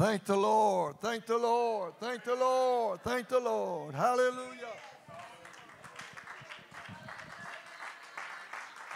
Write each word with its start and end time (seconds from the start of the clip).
Thank 0.00 0.24
the 0.24 0.34
Lord. 0.34 0.98
Thank 1.02 1.26
the 1.26 1.36
Lord. 1.36 1.92
Thank 2.00 2.24
the 2.24 2.34
Lord. 2.34 3.02
Thank 3.02 3.28
the 3.28 3.38
Lord. 3.38 3.94
Hallelujah. 3.94 4.72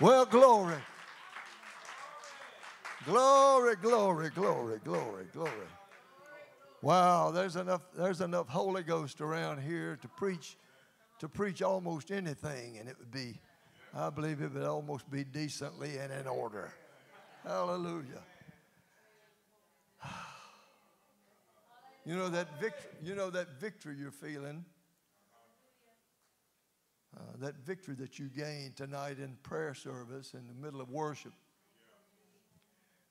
Well, 0.01 0.25
glory. 0.25 0.79
Glory, 3.05 3.77
glory, 3.77 4.31
glory, 4.31 4.81
glory, 4.83 5.27
glory. 5.35 5.69
Wow, 6.81 7.31
there's 7.33 7.57
enough, 7.57 7.83
there's 7.95 8.23
enough 8.23 8.49
Holy 8.49 8.83
Ghost 8.83 9.21
around 9.21 9.61
here 9.61 9.99
to 10.01 10.09
preach, 10.09 10.57
to 11.19 11.29
preach 11.29 11.61
almost 11.61 12.13
anything, 12.13 12.79
and 12.79 12.89
it 12.89 12.97
would 12.99 13.13
be, 13.13 13.39
I 13.95 14.09
believe 14.09 14.41
it 14.41 14.55
would 14.55 14.65
almost 14.65 15.11
be 15.11 15.23
decently 15.23 15.99
and 15.99 16.11
in 16.11 16.27
order. 16.27 16.73
Hallelujah. 17.45 18.23
You 22.07 22.17
know 22.17 22.29
that 22.29 22.61
victory, 22.61 22.91
you 23.03 23.15
know 23.15 23.31
that 23.31 23.59
victory 23.59 23.97
you're 23.99 24.11
feeling. 24.11 24.65
Uh, 27.17 27.21
that 27.39 27.55
victory 27.65 27.95
that 27.95 28.19
you 28.19 28.27
gained 28.27 28.77
tonight 28.77 29.19
in 29.19 29.37
prayer 29.43 29.73
service 29.73 30.35
in 30.35 30.47
the 30.49 30.55
middle 30.55 30.81
of 30.81 30.91
worship. 30.91 31.33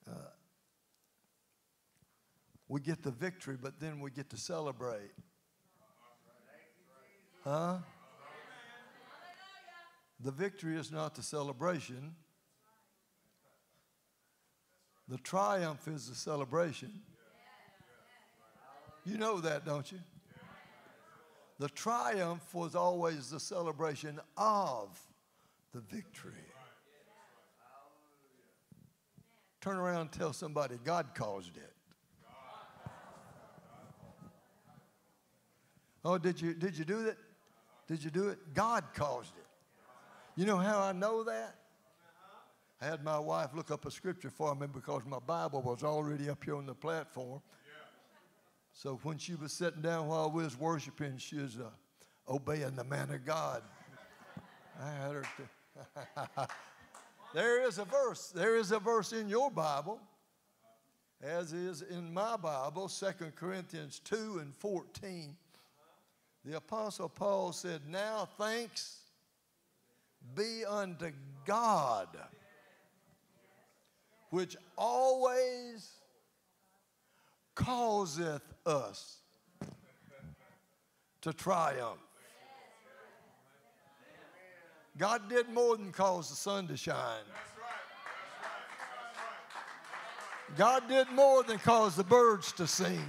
Uh, 0.07 0.13
we 2.67 2.81
get 2.81 3.01
the 3.01 3.11
victory, 3.11 3.57
but 3.59 3.79
then 3.79 3.99
we 3.99 4.11
get 4.11 4.29
to 4.29 4.37
celebrate. 4.37 5.11
Huh? 7.43 7.77
The 10.19 10.31
victory 10.31 10.77
is 10.77 10.91
not 10.91 11.15
the 11.15 11.23
celebration. 11.23 12.15
The 15.07 15.17
triumph 15.17 15.87
is 15.87 16.09
the 16.09 16.15
celebration. 16.15 17.01
You 19.05 19.17
know 19.17 19.39
that, 19.41 19.65
don't 19.65 19.91
you? 19.91 19.99
The 21.59 21.69
triumph 21.69 22.53
was 22.53 22.75
always 22.75 23.29
the 23.29 23.39
celebration 23.39 24.19
of 24.37 24.99
the 25.73 25.81
victory. 25.81 26.33
Turn 29.61 29.77
around 29.77 30.01
and 30.01 30.11
tell 30.11 30.33
somebody 30.33 30.77
God 30.83 31.07
caused 31.15 31.55
it. 31.57 31.73
Oh, 36.05 36.17
did 36.17 36.41
you 36.41 36.53
did 36.53 36.77
you 36.77 36.83
do 36.83 37.03
that? 37.03 37.17
Did 37.87 38.03
you 38.03 38.09
do 38.09 38.27
it? 38.27 38.53
God 38.53 38.83
caused 38.93 39.33
it. 39.37 39.45
You 40.35 40.45
know 40.45 40.57
how 40.57 40.79
I 40.79 40.91
know 40.91 41.23
that? 41.23 41.55
I 42.81 42.85
had 42.85 43.03
my 43.03 43.17
wife 43.17 43.51
look 43.55 43.71
up 43.71 43.85
a 43.85 43.91
scripture 43.91 44.29
for 44.29 44.53
me 44.55 44.67
because 44.67 45.03
my 45.05 45.19
Bible 45.19 45.61
was 45.61 45.83
already 45.83 46.29
up 46.29 46.43
here 46.43 46.57
on 46.57 46.65
the 46.65 46.75
platform. 46.75 47.41
So 48.73 48.99
when 49.03 49.17
she 49.17 49.35
was 49.35 49.53
sitting 49.53 49.81
down 49.81 50.07
while 50.07 50.31
we 50.31 50.43
was 50.43 50.59
worshiping, 50.59 51.17
she 51.17 51.37
was 51.37 51.57
uh, 51.57 51.69
obeying 52.27 52.75
the 52.75 52.83
man 52.83 53.11
of 53.11 53.23
God. 53.23 53.61
I 54.81 54.89
had 54.89 55.11
her 55.13 55.23
to. 55.37 56.47
there 57.33 57.65
is 57.65 57.77
a 57.77 57.85
verse. 57.85 58.31
There 58.35 58.55
is 58.55 58.71
a 58.71 58.79
verse 58.79 59.13
in 59.13 59.29
your 59.29 59.51
Bible, 59.51 59.99
as 61.21 61.53
is 61.53 61.83
in 61.83 62.11
my 62.11 62.35
Bible, 62.35 62.89
2 62.89 63.05
Corinthians 63.35 63.99
2 63.99 64.39
and 64.41 64.53
14. 64.55 65.35
The 66.43 66.57
Apostle 66.57 67.09
Paul 67.09 67.53
said, 67.53 67.81
Now 67.87 68.27
thanks 68.37 68.97
be 70.35 70.65
unto 70.65 71.11
God, 71.45 72.07
which 74.29 74.57
always 74.77 75.89
causeth 77.55 78.41
us 78.65 79.17
to 81.21 81.33
triumph. 81.33 81.99
God 84.97 85.27
did 85.27 85.49
more 85.49 85.75
than 85.75 85.91
cause 85.91 86.29
the 86.29 86.35
sun 86.35 86.67
to 86.67 86.77
shine. 86.77 87.23
God 90.55 90.87
did 90.87 91.09
more 91.11 91.41
than 91.43 91.57
cause 91.57 91.95
the 91.95 92.03
birds 92.03 92.51
to 92.53 92.67
sing. 92.67 93.07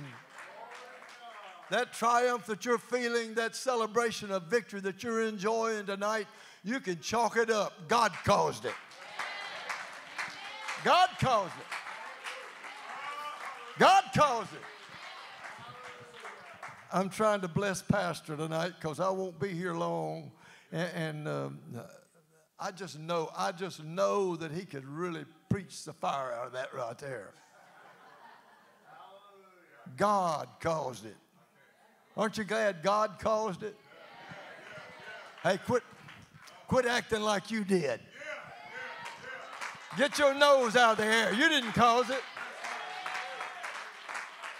That 1.71 1.93
triumph 1.93 2.47
that 2.47 2.65
you're 2.65 2.78
feeling, 2.78 3.34
that 3.34 3.55
celebration 3.55 4.31
of 4.31 4.45
victory 4.45 4.81
that 4.81 5.03
you're 5.03 5.23
enjoying 5.23 5.87
tonight, 5.87 6.27
you 6.62 6.81
can 6.81 7.01
chalk 7.01 7.37
it 7.37 7.51
up. 7.51 7.73
God 7.89 8.12
caused 8.25 8.65
it. 8.65 8.75
God 10.84 11.09
caused 11.21 11.53
it. 11.59 11.67
God 13.78 14.05
caused 14.15 14.53
it. 14.53 14.74
I'm 16.94 17.09
trying 17.09 17.41
to 17.41 17.49
bless 17.49 17.82
Pastor 17.82 18.37
tonight 18.37 18.75
because 18.81 19.00
I 19.00 19.10
won't 19.10 19.41
be 19.41 19.49
here 19.49 19.75
long. 19.75 20.31
And, 20.71 20.91
and 20.94 21.28
um, 21.28 21.59
I 22.56 22.71
just 22.71 23.00
know, 23.00 23.32
I 23.37 23.50
just 23.50 23.82
know 23.82 24.37
that 24.37 24.53
he 24.53 24.65
could 24.65 24.84
really 24.87 25.25
preach 25.49 25.83
the 25.83 25.93
fire 25.93 26.33
out 26.33 26.47
of 26.47 26.53
that 26.53 26.72
right 26.72 26.97
there. 26.99 27.33
God 29.97 30.47
caused 30.60 31.04
it. 31.04 31.16
Aren't 32.16 32.38
you 32.38 32.44
glad 32.44 32.84
God 32.84 33.19
caused 33.19 33.65
it? 33.65 33.77
Hey, 35.43 35.59
quit, 35.66 35.83
quit 36.69 36.87
acting 36.87 37.22
like 37.22 37.50
you 37.50 37.65
did. 37.65 37.99
Get 39.99 40.16
your 40.21 40.33
nose 40.33 40.77
out 40.77 40.93
of 40.93 40.99
the 40.99 41.06
air. 41.06 41.33
You 41.33 41.49
didn't 41.49 41.72
cause 41.72 42.09
it. 42.09 42.22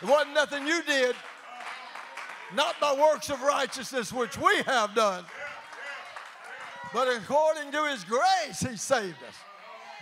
It 0.03 0.09
wasn't 0.09 0.35
nothing 0.35 0.67
you 0.67 0.83
did, 0.83 1.15
not 2.55 2.79
by 2.81 2.95
works 2.95 3.31
of 3.31 3.43
righteousness 3.43 4.13
which 4.13 4.39
we 4.39 4.63
have 4.63 4.95
done, 4.95 5.25
but 6.93 7.09
according 7.09 7.73
to 7.73 7.85
His 7.87 8.05
grace, 8.05 8.61
He 8.61 8.77
saved 8.77 9.23
us. 9.29 9.35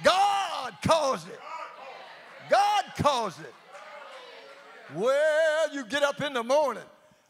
God 0.02 0.74
caused 0.84 1.28
it. 1.28 1.40
God 2.50 2.84
caused 2.98 3.40
it. 3.40 3.54
Well, 4.94 5.74
you 5.74 5.86
get 5.86 6.02
up 6.02 6.20
in 6.20 6.34
the 6.34 6.42
morning. 6.42 6.82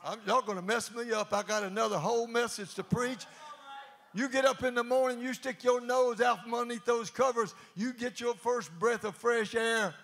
I'm, 0.04 0.18
y'all 0.26 0.42
going 0.42 0.58
to 0.58 0.64
mess 0.64 0.92
me 0.92 1.12
up. 1.12 1.32
I 1.32 1.42
got 1.42 1.62
another 1.62 1.98
whole 1.98 2.26
message 2.26 2.74
to 2.74 2.82
preach. 2.82 3.24
You 4.14 4.28
get 4.28 4.44
up 4.44 4.62
in 4.62 4.74
the 4.74 4.84
morning, 4.84 5.20
you 5.20 5.32
stick 5.32 5.64
your 5.64 5.80
nose 5.80 6.20
out 6.20 6.42
from 6.42 6.54
underneath 6.54 6.84
those 6.84 7.08
covers, 7.08 7.54
you 7.74 7.94
get 7.94 8.20
your 8.20 8.34
first 8.34 8.70
breath 8.78 9.04
of 9.04 9.16
fresh 9.16 9.54
air. 9.54 9.94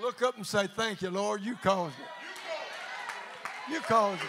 Look 0.00 0.22
up 0.22 0.36
and 0.36 0.46
say, 0.46 0.66
Thank 0.66 1.02
you, 1.02 1.10
Lord. 1.10 1.42
You 1.42 1.54
caused 1.56 1.94
it. 1.98 2.21
You 3.70 3.80
caused 3.80 4.20
it. 4.20 4.28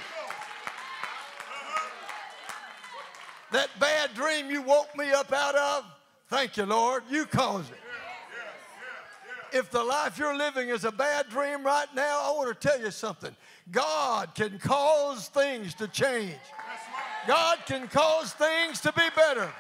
That 3.52 3.70
bad 3.80 4.14
dream 4.16 4.50
you 4.50 4.62
woke 4.62 4.96
me 4.98 5.12
up 5.12 5.32
out 5.32 5.56
of, 5.56 5.86
thank 6.28 6.58
you, 6.58 6.66
Lord. 6.66 7.04
You 7.10 7.26
caused 7.26 7.72
it. 7.72 7.78
If 9.52 9.70
the 9.70 9.84
life 9.84 10.18
you're 10.18 10.36
living 10.36 10.70
is 10.70 10.84
a 10.84 10.92
bad 10.92 11.30
dream 11.30 11.64
right 11.64 11.88
now, 11.96 12.22
I 12.24 12.32
want 12.36 12.60
to 12.60 12.68
tell 12.68 12.80
you 12.80 12.90
something. 12.90 13.36
God 13.72 14.34
can 14.34 14.58
cause 14.58 15.28
things 15.28 15.76
to 15.76 15.88
change. 15.88 16.40
God 17.28 17.60
can 17.68 17.88
cause 17.88 18.34
things 18.34 18.82
to 18.82 18.92
be 18.94 19.04
better. 19.16 19.52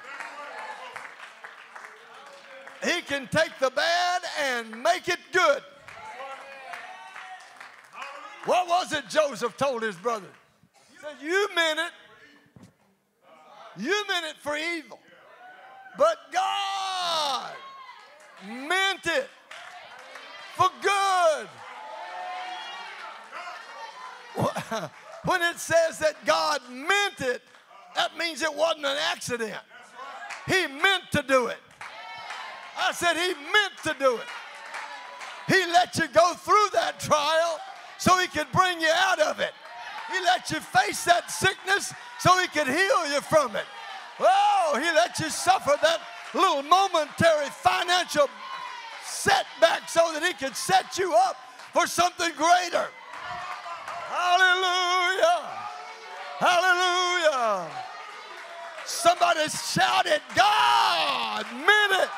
He 2.83 3.01
can 3.01 3.27
take 3.27 3.51
the 3.59 3.69
bad 3.69 4.21
and 4.41 4.81
make 4.81 5.07
it 5.07 5.19
good. 5.31 5.61
What 8.45 8.67
was 8.67 8.91
it 8.91 9.07
Joseph 9.09 9.55
told 9.57 9.83
his 9.83 9.95
brother? 9.95 10.27
He 10.91 10.97
said, 10.99 11.15
You 11.21 11.49
meant 11.55 11.79
it. 11.79 11.91
You 13.77 14.03
meant 14.07 14.25
it 14.25 14.35
for 14.41 14.57
evil. 14.57 14.99
But 15.97 16.17
God 16.31 17.51
meant 18.47 19.05
it 19.05 19.29
for 20.55 20.69
good. 20.81 21.47
When 25.25 25.41
it 25.41 25.57
says 25.57 25.99
that 25.99 26.15
God 26.25 26.59
meant 26.69 27.21
it, 27.21 27.41
that 27.95 28.17
means 28.17 28.41
it 28.41 28.53
wasn't 28.53 28.85
an 28.85 28.97
accident. 29.09 29.55
He 30.47 30.67
meant 30.67 31.03
to 31.13 31.21
do 31.21 31.47
it. 31.47 31.59
I 32.77 32.91
said, 32.91 33.13
He 33.13 33.33
meant 33.33 33.73
to 33.83 33.95
do 33.97 34.17
it. 34.17 34.27
He 35.47 35.65
let 35.71 35.95
you 35.97 36.07
go 36.09 36.33
through 36.33 36.67
that 36.73 36.99
trial 36.99 37.59
so 38.03 38.19
He 38.19 38.27
could 38.27 38.51
bring 38.51 38.81
you 38.81 38.91
out 39.07 39.19
of 39.19 39.39
it. 39.39 39.53
He 40.11 40.19
let 40.25 40.51
you 40.51 40.59
face 40.59 41.05
that 41.05 41.31
sickness 41.31 41.93
so 42.19 42.37
He 42.37 42.47
could 42.47 42.67
heal 42.67 43.07
you 43.07 43.21
from 43.21 43.55
it. 43.55 43.63
Oh, 44.19 44.73
He 44.75 44.91
let 44.91 45.17
you 45.19 45.29
suffer 45.29 45.71
that 45.81 46.01
little 46.33 46.63
momentary 46.63 47.47
financial 47.47 48.27
setback 49.05 49.87
so 49.87 50.11
that 50.11 50.21
He 50.21 50.33
could 50.33 50.55
set 50.57 50.97
you 50.97 51.15
up 51.15 51.37
for 51.71 51.87
something 51.87 52.31
greater. 52.35 52.87
Hallelujah! 54.11 55.39
Hallelujah! 56.39 57.71
Somebody 58.85 59.47
shouted, 59.47 60.21
God 60.35 61.45
meant 61.53 62.03
it. 62.03 62.09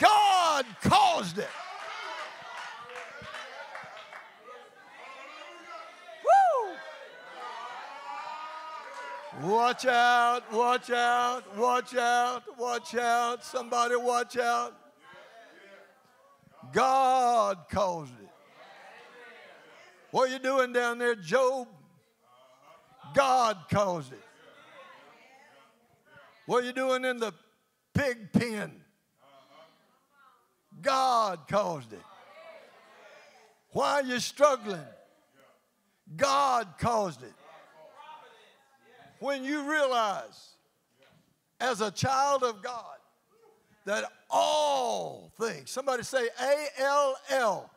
God 0.00 0.66
caused 0.82 1.38
it. 1.38 1.48
Watch 9.42 9.86
out, 9.86 10.52
watch 10.52 10.90
out, 10.90 11.56
watch 11.56 11.96
out, 11.96 12.42
watch 12.58 12.94
out. 12.94 13.42
Somebody 13.42 13.96
watch 13.96 14.36
out. 14.36 14.74
God 16.72 17.58
caused 17.70 18.12
it. 18.20 18.28
What 20.10 20.28
are 20.28 20.32
you 20.32 20.40
doing 20.40 20.74
down 20.74 20.98
there, 20.98 21.14
Job? 21.14 21.68
God 23.14 23.56
caused 23.70 24.12
it. 24.12 24.22
What 26.44 26.62
are 26.62 26.66
you 26.66 26.72
doing 26.74 27.06
in 27.06 27.18
the 27.18 27.32
pig 27.94 28.32
pen? 28.32 28.72
God 30.82 31.40
caused 31.48 31.94
it. 31.94 32.02
Why 33.70 34.00
are 34.00 34.02
you 34.02 34.18
struggling? 34.18 34.80
God 36.16 36.66
caused 36.78 37.22
it. 37.22 37.32
When 39.20 39.44
you 39.44 39.70
realize, 39.70 40.56
as 41.60 41.82
a 41.82 41.90
child 41.90 42.42
of 42.42 42.62
God, 42.62 42.96
that 43.84 44.04
all 44.30 45.30
things, 45.38 45.70
somebody 45.70 46.02
say 46.02 46.28
A 46.40 46.66
L 46.78 47.16
L, 47.28 47.70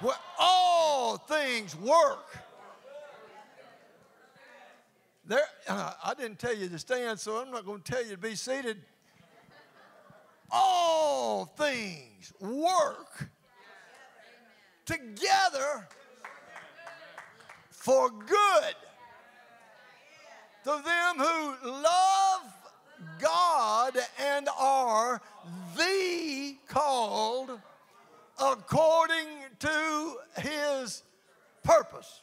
where 0.00 0.14
all 0.38 1.16
things 1.16 1.74
work. 1.74 2.36
There, 5.24 5.40
uh, 5.68 5.92
I 6.04 6.14
didn't 6.14 6.38
tell 6.38 6.54
you 6.54 6.68
to 6.68 6.78
stand, 6.78 7.18
so 7.18 7.36
I'm 7.38 7.50
not 7.50 7.64
going 7.64 7.80
to 7.80 7.92
tell 7.92 8.04
you 8.04 8.10
to 8.10 8.18
be 8.18 8.34
seated. 8.34 8.78
All 10.50 11.46
things 11.46 12.32
work 12.40 13.30
together 14.84 15.88
for 17.70 18.10
good 18.10 18.74
to 20.64 20.70
them 20.70 21.16
who 21.16 21.70
love 21.70 22.42
God 23.18 23.96
and 24.18 24.48
are 24.58 25.20
the 25.76 26.56
called 26.68 27.58
according 28.38 29.28
to 29.58 30.16
his 30.36 31.02
purpose. 31.62 32.20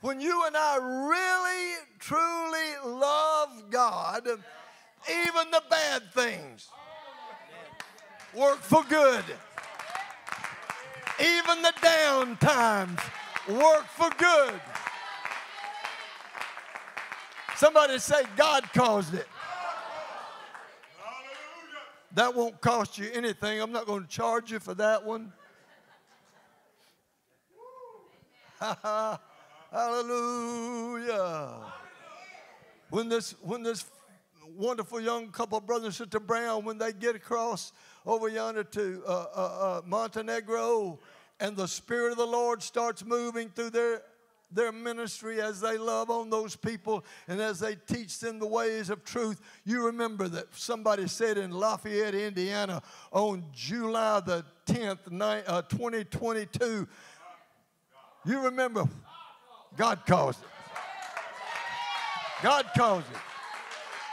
When 0.00 0.20
you 0.20 0.46
and 0.46 0.56
I 0.56 0.76
really, 0.76 1.86
truly 1.98 2.98
love 2.98 3.70
God, 3.70 4.26
even 4.26 5.50
the 5.50 5.62
bad 5.70 6.02
things 6.12 6.68
work 8.34 8.58
for 8.58 8.82
good. 8.88 9.24
Even 11.20 11.62
the 11.62 11.72
down 11.80 12.36
times 12.38 12.98
work 13.48 13.86
for 13.86 14.10
good. 14.16 14.60
Somebody 17.56 17.98
say, 17.98 18.22
God 18.36 18.64
caused 18.72 19.14
it. 19.14 19.26
That 22.14 22.34
won't 22.34 22.60
cost 22.60 22.98
you 22.98 23.08
anything. 23.14 23.60
I'm 23.60 23.72
not 23.72 23.86
going 23.86 24.02
to 24.02 24.08
charge 24.08 24.50
you 24.50 24.58
for 24.58 24.74
that 24.74 25.04
one. 25.04 25.32
Hallelujah. 29.72 31.54
When 32.90 33.08
this, 33.08 33.34
when 33.40 33.62
this 33.62 33.86
wonderful 34.54 35.00
young 35.00 35.28
couple, 35.28 35.58
brother 35.60 35.86
and 35.86 35.94
sister 35.94 36.20
Brown, 36.20 36.64
when 36.64 36.76
they 36.76 36.92
get 36.92 37.16
across 37.16 37.72
over 38.04 38.28
yonder 38.28 38.64
to 38.64 39.02
uh, 39.06 39.10
uh, 39.10 39.24
uh, 39.34 39.80
Montenegro, 39.86 40.98
and 41.40 41.56
the 41.56 41.66
Spirit 41.66 42.12
of 42.12 42.18
the 42.18 42.26
Lord 42.26 42.62
starts 42.62 43.04
moving 43.04 43.48
through 43.48 43.70
their 43.70 44.02
their 44.54 44.72
ministry 44.72 45.40
as 45.40 45.60
they 45.60 45.78
love 45.78 46.10
on 46.10 46.30
those 46.30 46.56
people 46.56 47.04
and 47.28 47.40
as 47.40 47.60
they 47.60 47.74
teach 47.74 48.18
them 48.18 48.38
the 48.38 48.46
ways 48.46 48.90
of 48.90 49.04
truth. 49.04 49.40
You 49.64 49.86
remember 49.86 50.28
that 50.28 50.46
somebody 50.54 51.08
said 51.08 51.38
in 51.38 51.50
Lafayette, 51.50 52.14
Indiana, 52.14 52.82
on 53.10 53.44
July 53.52 54.20
the 54.20 54.44
10th, 54.66 55.04
2022, 55.68 56.64
uh, 56.64 56.84
you 58.24 58.40
remember 58.40 58.88
God 59.76 60.00
caused 60.06 60.40
it. 60.42 60.48
God 62.42 62.66
caused 62.76 63.10
it. 63.10 63.18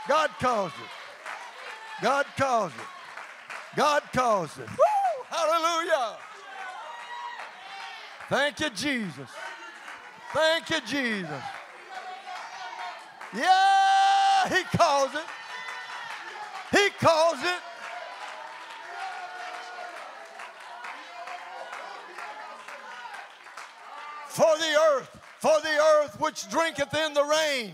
God 0.08 0.30
caused 0.40 0.76
it. 0.76 2.02
God 2.02 2.26
caused 2.38 2.76
it. 2.76 3.76
God 3.76 4.04
caused 4.14 4.60
it. 4.60 4.70
Woo! 4.70 5.24
Hallelujah. 5.30 6.18
Thank 8.30 8.60
you, 8.60 8.70
Jesus. 8.70 9.30
Thank 10.32 10.70
you, 10.70 10.82
Jesus. 10.82 11.44
Yeah, 13.36 14.48
he 14.50 14.64
calls 14.78 15.14
it. 15.14 15.26
He 16.72 16.90
calls 17.00 17.40
it. 17.42 17.62
For 24.28 24.58
the 24.58 24.80
earth, 24.92 25.20
for 25.40 25.60
the 25.62 25.78
earth 25.96 26.20
which 26.20 26.50
drinketh 26.50 26.94
in 26.94 27.14
the 27.14 27.24
rain, 27.24 27.74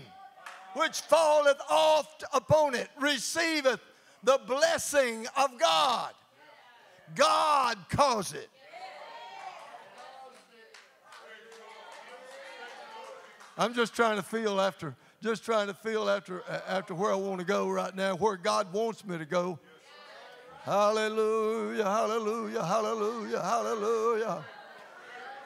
which 0.74 1.00
falleth 1.02 1.60
oft 1.70 2.24
upon 2.32 2.74
it, 2.74 2.88
receiveth 2.98 3.80
the 4.24 4.40
blessing 4.46 5.26
of 5.36 5.58
God. 5.58 6.12
God 7.14 7.78
calls 7.90 8.32
it. 8.32 8.48
I'm 13.58 13.72
just 13.72 13.94
trying 13.94 14.16
to 14.16 14.22
feel 14.22 14.60
after, 14.60 14.94
just 15.22 15.44
trying 15.44 15.68
to 15.68 15.74
feel 15.74 16.10
after, 16.10 16.42
after 16.68 16.94
where 16.94 17.10
I 17.10 17.14
want 17.14 17.40
to 17.40 17.46
go 17.46 17.70
right 17.70 17.94
now, 17.94 18.14
where 18.14 18.36
God 18.36 18.72
wants 18.72 19.04
me 19.04 19.16
to 19.16 19.24
go. 19.24 19.58
Hallelujah, 20.64 21.84
hallelujah, 21.84 22.62
hallelujah, 22.62 23.40
hallelujah. 23.40 24.44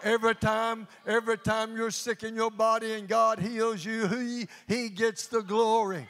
Every 0.03 0.35
time, 0.35 0.89
every 1.07 1.37
time 1.39 1.77
you're 1.77 1.91
sick 1.91 2.23
in 2.23 2.35
your 2.35 2.51
body 2.51 2.95
and 2.95 3.07
God 3.07 3.39
heals 3.39 3.85
you, 3.85 4.07
He, 4.09 4.49
he 4.67 4.89
gets 4.89 5.27
the 5.27 5.43
glory. 5.43 6.09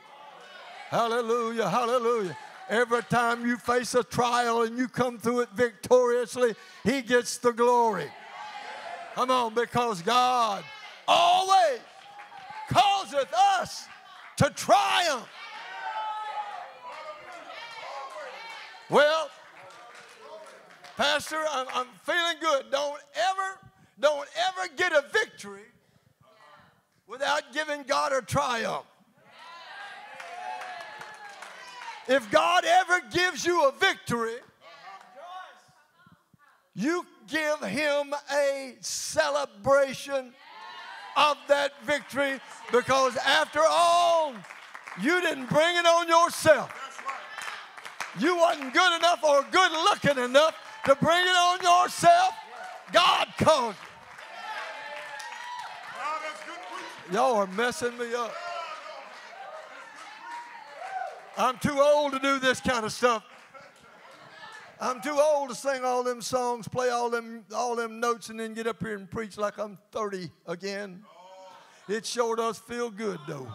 Hallelujah, 0.88 1.69
hallelujah. 1.69 2.37
Every 2.69 3.03
time 3.03 3.44
you 3.44 3.56
face 3.56 3.94
a 3.94 4.05
trial 4.05 4.62
and 4.62 4.79
you 4.79 4.87
come 4.87 5.19
through 5.19 5.41
it 5.41 5.50
victoriously, 5.55 6.55
He 6.85 7.03
gets 7.03 7.38
the 7.38 7.53
glory. 7.53 8.06
Come 9.17 9.31
on, 9.32 9.55
because 9.55 10.03
God 10.03 10.63
always 11.08 11.81
us 13.60 13.86
to 14.36 14.50
triumph. 14.50 15.29
Well, 18.88 19.31
Pastor, 20.96 21.36
I'm, 21.50 21.67
I'm, 21.72 21.86
feeling 22.02 22.36
good. 22.40 22.70
Don't 22.70 23.00
ever, 23.14 23.58
don't 24.00 24.29
ever 24.48 24.74
get 24.76 24.93
a 24.93 25.05
victory 25.12 25.62
without 27.06 27.52
giving 27.52 27.82
God 27.84 28.12
a 28.12 28.22
triumph. 28.22 28.86
If 32.08 32.31
God 32.31 32.64
ever 32.64 33.00
gives 33.12 33.46
you 33.46 33.69
a 33.69 33.72
victory, 33.72 34.36
you 36.74 37.06
give 37.29 37.60
him 37.60 38.14
a 38.32 38.74
celebration 38.81 40.32
of 41.17 41.36
that 41.48 41.72
victory 41.84 42.40
because 42.72 43.17
after 43.19 43.60
all, 43.69 44.34
you 45.00 45.20
didn't 45.20 45.48
bring 45.48 45.76
it 45.76 45.86
on 45.86 46.08
yourself. 46.08 46.72
You 48.19 48.36
wasn't 48.36 48.74
good 48.74 48.96
enough 48.96 49.22
or 49.22 49.44
good 49.50 49.72
looking 49.72 50.22
enough 50.22 50.55
to 50.86 50.94
bring 50.96 51.22
it 51.22 51.36
on 51.36 51.60
yourself. 51.60 52.34
God 52.93 53.29
caused 53.38 53.76
it. 57.08 57.14
Y'all 57.14 57.36
are 57.36 57.46
messing 57.48 57.96
me 57.98 58.14
up. 58.14 58.32
I'm 61.36 61.58
too 61.58 61.81
old 61.81 62.12
to 62.12 62.19
do 62.19 62.38
this 62.38 62.60
kind 62.60 62.84
of 62.84 62.93
stuff. 62.93 63.24
I'm 64.82 65.03
too 65.03 65.19
old 65.20 65.51
to 65.51 65.55
sing 65.55 65.84
all 65.84 66.03
them 66.03 66.22
songs, 66.22 66.67
play 66.67 66.89
all 66.89 67.10
them, 67.10 67.44
all 67.55 67.77
them 67.77 68.01
notes, 68.01 68.31
and 68.31 68.41
then 68.41 68.55
get 68.55 68.67
up 68.67 68.81
here 68.82 68.96
and 68.96 69.10
preach 69.10 69.37
like 69.37 69.58
I'm 69.58 69.77
30 69.93 70.31
again. 70.46 71.05
It 71.87 72.06
sure 72.06 72.34
does 72.34 72.58
feel 72.58 72.91
good, 72.91 73.19
though. 73.29 73.49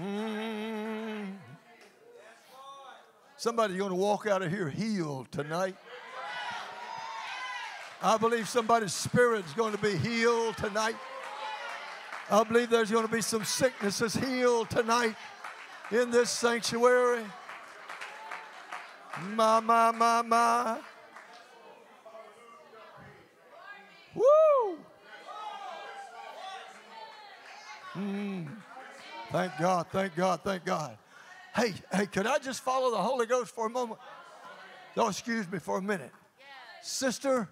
Mm. 0.00 1.34
Somebody's 3.36 3.76
going 3.76 3.90
to 3.90 3.96
walk 3.96 4.26
out 4.26 4.42
of 4.42 4.50
here 4.50 4.70
healed 4.70 5.30
tonight. 5.30 5.76
I 8.00 8.16
believe 8.16 8.48
somebody's 8.48 8.94
spirit 8.94 9.44
is 9.44 9.52
going 9.52 9.72
to 9.72 9.82
be 9.82 9.96
healed 9.96 10.56
tonight. 10.56 10.94
I 12.30 12.44
believe 12.44 12.68
there's 12.68 12.90
going 12.90 13.06
to 13.06 13.12
be 13.12 13.22
some 13.22 13.42
sicknesses 13.42 14.14
healed 14.14 14.68
tonight 14.68 15.14
in 15.90 16.10
this 16.10 16.28
sanctuary. 16.28 17.24
My, 19.30 19.60
my, 19.60 19.90
my, 19.92 20.22
my. 20.22 20.78
Woo! 24.14 24.78
Mm. 27.96 28.46
Thank 29.32 29.52
God, 29.58 29.86
thank 29.90 30.14
God, 30.14 30.40
thank 30.44 30.64
God. 30.66 30.98
Hey, 31.56 31.72
hey, 31.92 32.06
could 32.06 32.26
I 32.26 32.38
just 32.38 32.60
follow 32.60 32.90
the 32.90 32.98
Holy 32.98 33.24
Ghost 33.24 33.54
for 33.54 33.66
a 33.66 33.70
moment? 33.70 34.00
Oh, 34.98 35.08
excuse 35.08 35.50
me 35.50 35.58
for 35.58 35.78
a 35.78 35.82
minute. 35.82 36.12
Sister, 36.82 37.48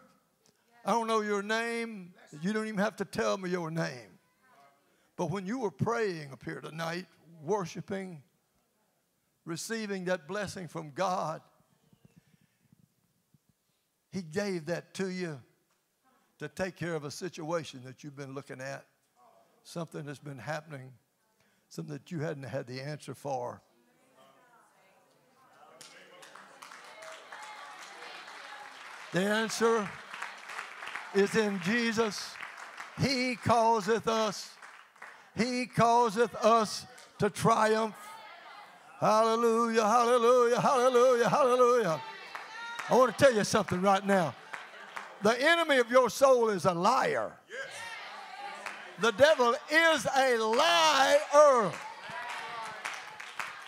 I 0.85 0.93
don't 0.93 1.07
know 1.07 1.23
your 1.23 1.43
name. 1.43 2.13
You 2.43 2.53
don't 2.53 2.67
even 2.67 2.79
have 2.79 2.97
to 2.97 3.07
tell 3.07 3.39
me 3.39 3.51
your 3.51 3.71
name. 3.71 4.16
But 5.17 5.31
when 5.31 5.47
you 5.47 5.59
were 5.59 5.71
praying 5.71 6.33
up 6.33 6.45
here 6.45 6.61
tonight, 6.61 7.07
worshiping, 7.43 8.23
receiving 9.45 10.05
that 10.05 10.29
blessing 10.29 10.69
from 10.69 10.91
God, 10.91 11.41
He 14.13 14.23
gave 14.23 14.67
that 14.67 14.93
to 14.95 15.09
you 15.09 15.41
to 16.39 16.49
take 16.49 16.77
care 16.77 16.95
of 16.95 17.05
a 17.05 17.11
situation 17.11 17.81
that 17.85 18.05
you've 18.05 18.17
been 18.17 18.35
looking 18.35 18.61
at, 18.61 18.85
something 19.65 20.05
that's 20.05 20.19
been 20.19 20.39
happening, 20.39 20.93
something 21.69 21.95
that 21.95 22.11
you 22.11 22.21
hadn't 22.21 22.45
had 22.45 22.67
the 22.67 22.81
answer 22.81 23.15
for. 23.15 23.63
The 29.13 29.23
answer 29.23 29.89
is 31.15 31.35
in 31.37 31.59
Jesus. 31.61 32.35
He 33.01 33.37
causeth 33.37 34.09
us, 34.09 34.51
He 35.37 35.67
causeth 35.67 36.35
us 36.37 36.87
to 37.19 37.31
triumph. 37.31 37.95
Hallelujah, 38.99 39.85
hallelujah, 39.85 40.61
hallelujah, 40.61 41.29
hallelujah. 41.29 42.01
I 42.89 42.95
want 42.95 43.17
to 43.17 43.25
tell 43.25 43.35
you 43.35 43.45
something 43.45 43.83
right 43.83 44.05
now. 44.07 44.35
The 45.23 45.39
enemy 45.41 45.79
of 45.79 45.91
your 45.91 46.09
soul 46.09 46.49
is 46.49 46.65
a 46.65 46.73
liar. 46.73 47.33
The 49.01 49.13
devil 49.13 49.55
is 49.71 50.07
a 50.17 50.39
liar. 50.39 51.71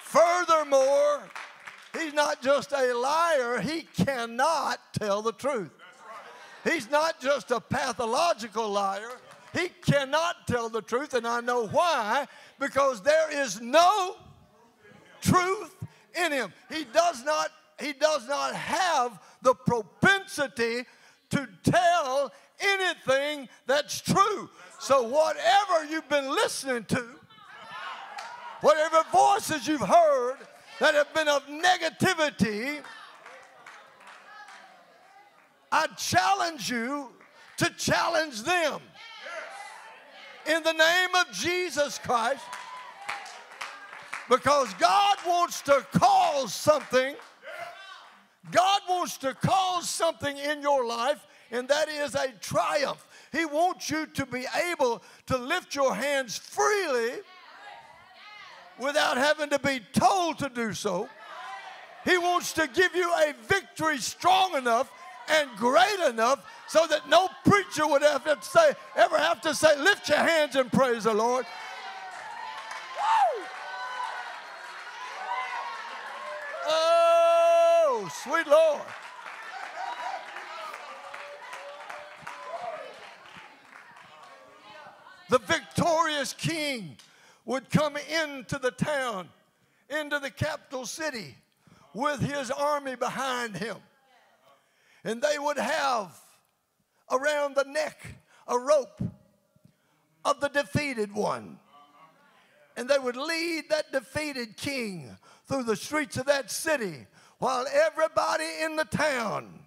Furthermore, 0.03 1.23
he's 1.99 2.15
not 2.15 2.41
just 2.41 2.73
a 2.73 2.95
liar, 2.95 3.61
he 3.61 3.83
cannot 3.83 4.81
tell 4.95 5.21
the 5.21 5.33
truth. 5.33 5.71
He's 6.65 6.91
not 6.91 7.21
just 7.21 7.51
a 7.51 7.61
pathological 7.61 8.71
liar. 8.71 9.11
He 9.55 9.69
cannot 9.85 10.47
tell 10.47 10.69
the 10.69 10.83
truth, 10.83 11.15
and 11.15 11.27
I 11.27 11.41
know 11.41 11.67
why. 11.69 12.27
Because 12.59 13.03
there 13.03 13.43
is 13.43 13.61
no 13.61 14.17
truth 15.21 15.75
in 16.25 16.33
him. 16.33 16.53
He 16.71 16.85
does 16.85 17.25
not, 17.25 17.51
he 17.81 17.93
does 17.93 18.29
not 18.29 18.55
have 18.55 19.21
the 19.43 19.55
propensity 19.55 20.85
to 21.31 21.49
tell 21.63 22.33
anything 22.61 23.49
that's 23.67 24.01
true. 24.01 24.51
So 24.81 25.03
whatever 25.03 25.85
you've 25.91 26.09
been 26.09 26.29
listening 26.29 26.85
to, 26.85 27.05
whatever 28.61 29.03
voices 29.13 29.67
you've 29.67 29.81
heard 29.81 30.39
that 30.81 30.95
have 30.95 31.13
been 31.15 31.29
of 31.29 31.47
negativity, 31.47 32.81
I 35.71 35.87
challenge 35.97 36.71
you 36.71 37.11
to 37.59 37.71
challenge 37.77 38.43
them. 38.43 38.81
In 40.49 40.63
the 40.63 40.73
name 40.73 41.15
of 41.15 41.31
Jesus 41.31 41.99
Christ, 41.99 42.43
because 44.31 44.73
God 44.75 45.19
wants 45.27 45.61
to 45.63 45.85
cause 45.93 46.55
something. 46.55 47.15
God 48.51 48.81
wants 48.89 49.19
to 49.19 49.35
cause 49.35 49.91
something 49.91 50.39
in 50.39 50.63
your 50.63 50.87
life, 50.87 51.27
and 51.51 51.69
that 51.69 51.91
is 51.91 52.15
a 52.15 52.33
triumph. 52.41 53.07
He 53.31 53.45
wants 53.45 53.91
you 53.91 54.07
to 54.07 54.25
be 54.25 54.47
able 54.71 55.03
to 55.27 55.37
lift 55.37 55.75
your 55.75 55.95
hands 55.95 56.39
freely 56.39 57.19
without 58.79 59.19
having 59.19 59.51
to 59.51 59.59
be 59.59 59.81
told 59.93 60.39
to 60.39 60.49
do 60.49 60.73
so. 60.73 61.11
He 62.07 62.17
wants 62.17 62.55
to 62.55 62.67
give 62.69 62.95
you 62.95 63.13
a 63.13 63.35
victory 63.47 63.99
strong 63.99 64.57
enough 64.57 64.91
and 65.31 65.51
great 65.57 66.01
enough 66.09 66.45
so 66.67 66.87
that 66.87 67.09
no 67.09 67.29
preacher 67.45 67.87
would 67.87 68.03
have 68.03 68.25
to 68.25 68.37
say, 68.43 68.73
ever 68.97 69.19
have 69.19 69.41
to 69.43 69.55
say, 69.55 69.77
lift 69.79 70.09
your 70.09 70.19
hands 70.19 70.57
and 70.57 70.71
praise 70.73 71.05
the 71.05 71.15
Lord. 71.15 71.45
Woo! 72.97 73.45
Oh, 76.67 78.09
sweet 78.23 78.47
Lord. 78.47 78.83
The 85.31 85.39
victorious 85.41 86.33
king 86.33 86.97
would 87.45 87.69
come 87.71 87.97
into 87.97 88.59
the 88.59 88.71
town, 88.71 89.29
into 89.91 90.19
the 90.19 90.31
capital 90.31 90.87
city, 90.87 91.37
with 91.95 92.21
his 92.21 92.51
army 92.51 92.95
behind 92.95 93.57
him. 93.57 93.77
And 95.05 95.23
they 95.23 95.39
would 95.39 95.59
have 95.59 96.19
around 97.11 97.55
the 97.55 97.65
neck 97.65 98.07
a 98.47 98.59
rope 98.59 99.01
of 100.25 100.41
the 100.41 100.49
defeated 100.49 101.13
one. 101.13 101.59
And 102.77 102.89
they 102.89 102.99
would 102.99 103.17
lead 103.17 103.65
that 103.71 103.93
defeated 103.93 104.57
king 104.57 105.17
through 105.47 105.65
the 105.65 105.77
streets 105.77 106.17
of 106.17 106.27
that 106.27 106.51
city 106.51 107.07
while 107.39 107.67
everybody 107.73 108.45
in 108.63 108.77
the 108.77 108.85
town 108.85 109.61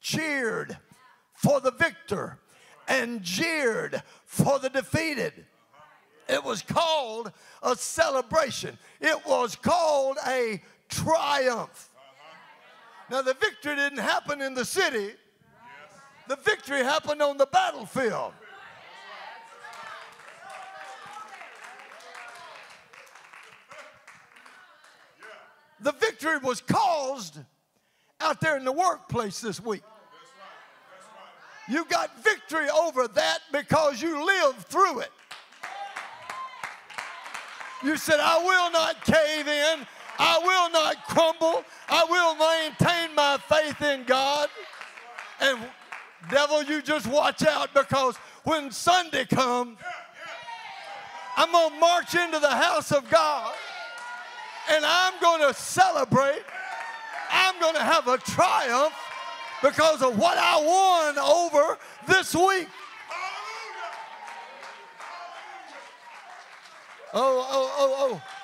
cheered 0.00 0.76
for 1.34 1.60
the 1.60 1.70
victor 1.70 2.38
and 2.88 3.22
jeered 3.22 4.02
for 4.24 4.58
the 4.58 4.70
defeated. 4.70 5.32
It 6.28 6.42
was 6.42 6.62
called 6.62 7.32
a 7.62 7.74
celebration, 7.76 8.76
it 9.00 9.26
was 9.26 9.56
called 9.56 10.18
a 10.26 10.60
triumph. 10.88 11.87
Now, 13.10 13.22
the 13.22 13.34
victory 13.34 13.74
didn't 13.76 13.98
happen 13.98 14.42
in 14.42 14.54
the 14.54 14.64
city, 14.64 15.12
the 16.28 16.36
victory 16.36 16.82
happened 16.82 17.22
on 17.22 17.38
the 17.38 17.46
battlefield. 17.46 18.32
The 25.80 25.92
victory 25.92 26.38
was 26.38 26.60
caused 26.60 27.38
out 28.20 28.40
there 28.40 28.56
in 28.56 28.64
the 28.64 28.72
workplace 28.72 29.40
this 29.40 29.60
week. 29.60 29.84
You 31.68 31.84
got 31.84 32.22
victory 32.24 32.68
over 32.68 33.06
that 33.08 33.38
because 33.52 34.02
you 34.02 34.24
lived 34.24 34.66
through 34.66 35.00
it. 35.00 35.10
You 37.84 37.96
said, 37.96 38.18
I 38.20 38.38
will 38.38 38.72
not 38.72 39.04
cave 39.04 39.46
in. 39.46 39.86
I 40.18 40.38
will 40.38 40.70
not 40.70 41.04
crumble. 41.06 41.64
I 41.88 42.04
will 42.08 42.34
maintain 42.34 43.14
my 43.14 43.38
faith 43.48 43.80
in 43.82 44.04
God. 44.04 44.48
And 45.40 45.58
devil, 46.30 46.62
you 46.62 46.82
just 46.82 47.06
watch 47.06 47.44
out 47.44 47.72
because 47.74 48.16
when 48.44 48.70
Sunday 48.70 49.24
comes, 49.24 49.78
I'm 51.36 51.52
going 51.52 51.72
to 51.72 51.78
march 51.78 52.14
into 52.14 52.40
the 52.40 52.50
house 52.50 52.90
of 52.90 53.08
God 53.08 53.54
and 54.70 54.84
I'm 54.84 55.14
going 55.20 55.40
to 55.40 55.54
celebrate. 55.54 56.42
I'm 57.30 57.58
going 57.60 57.74
to 57.74 57.82
have 57.82 58.08
a 58.08 58.18
triumph 58.18 58.94
because 59.62 60.02
of 60.02 60.18
what 60.18 60.36
I 60.38 60.56
won 60.60 61.18
over 61.18 61.78
this 62.06 62.34
week. 62.34 62.68
Oh, 67.14 67.46
oh, 67.50 67.74
oh, 67.78 67.96
oh. 67.98 68.37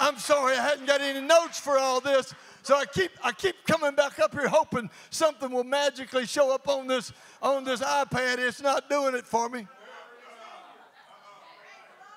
I'm 0.00 0.16
sorry 0.16 0.56
I 0.56 0.62
hadn't 0.62 0.86
got 0.86 1.02
any 1.02 1.20
notes 1.20 1.60
for 1.60 1.78
all 1.78 2.00
this. 2.00 2.34
So 2.62 2.74
I 2.74 2.86
keep 2.86 3.10
I 3.22 3.32
keep 3.32 3.54
coming 3.66 3.94
back 3.94 4.18
up 4.18 4.32
here 4.32 4.48
hoping 4.48 4.90
something 5.10 5.50
will 5.50 5.64
magically 5.64 6.26
show 6.26 6.52
up 6.54 6.68
on 6.68 6.86
this 6.86 7.12
on 7.42 7.64
this 7.64 7.80
iPad. 7.80 8.38
It's 8.38 8.62
not 8.62 8.88
doing 8.88 9.14
it 9.14 9.26
for 9.26 9.48
me. 9.48 9.66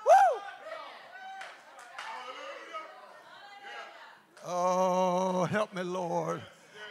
Woo! 0.06 0.42
Oh, 4.46 5.44
help 5.46 5.74
me, 5.74 5.84
Lord. 5.84 6.42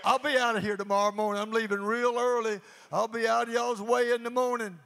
I'll 0.05 0.19
be 0.19 0.37
out 0.37 0.57
of 0.57 0.63
here 0.63 0.77
tomorrow 0.77 1.13
morning. 1.13 1.41
I'm 1.41 1.53
leaving 1.53 1.81
real 1.81 2.19
early. 2.19 2.61
I'll 2.91 3.09
be 3.09 3.27
out 3.27 3.49
of 3.49 3.55
y'all's 3.55 3.81
way 3.81 4.13
in 4.13 4.23
the 4.23 4.31
morning. 4.31 4.79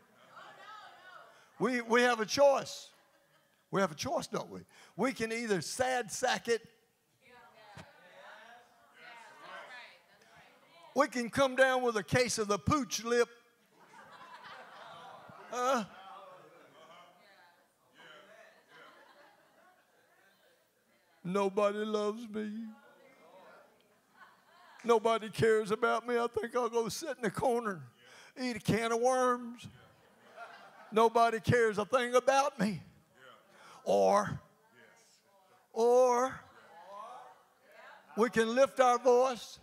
We, 1.58 1.80
we 1.80 2.02
have 2.02 2.20
a 2.20 2.26
choice. 2.26 2.90
We 3.70 3.80
have 3.80 3.92
a 3.92 3.94
choice, 3.94 4.26
don't 4.26 4.50
we? 4.50 4.60
We 4.96 5.12
can 5.12 5.32
either 5.32 5.60
sad 5.60 6.10
sack 6.10 6.48
it. 6.48 6.62
We 10.94 11.08
can 11.08 11.28
come 11.28 11.56
down 11.56 11.82
with 11.82 11.96
a 11.96 12.02
case 12.02 12.38
of 12.38 12.48
the 12.48 12.58
pooch 12.58 13.04
lip. 13.04 13.28
Nobody 21.22 21.78
loves 21.78 22.26
me. 22.32 22.50
Nobody 24.84 25.28
cares 25.28 25.72
about 25.72 26.06
me. 26.06 26.16
I 26.16 26.28
think 26.28 26.54
I'll 26.54 26.68
go 26.68 26.88
sit 26.88 27.16
in 27.16 27.22
the 27.22 27.30
corner, 27.30 27.82
eat 28.40 28.56
a 28.56 28.60
can 28.60 28.92
of 28.92 29.00
worms. 29.00 29.66
Nobody 30.92 31.40
cares 31.40 31.76
a 31.78 31.84
thing 31.84 32.14
about 32.14 32.58
me. 32.60 32.80
Or, 33.84 34.40
or, 35.76 36.34
we 38.16 38.30
can 38.30 38.54
lift 38.54 38.80
our 38.80 38.98
voice. 38.98 39.58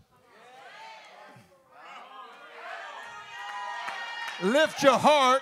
Lift 4.43 4.83
your 4.83 4.97
heart 4.97 5.41